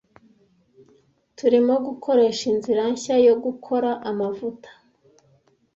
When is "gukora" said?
3.43-3.89